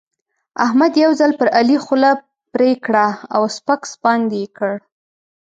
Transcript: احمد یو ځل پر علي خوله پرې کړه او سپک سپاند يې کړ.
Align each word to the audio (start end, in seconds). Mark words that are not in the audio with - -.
احمد 0.65 0.93
یو 1.03 1.11
ځل 1.19 1.31
پر 1.39 1.47
علي 1.57 1.77
خوله 1.85 2.11
پرې 2.53 2.71
کړه 2.85 3.07
او 3.35 3.41
سپک 3.55 3.81
سپاند 3.93 4.29
يې 4.39 4.45
کړ. 4.57 4.73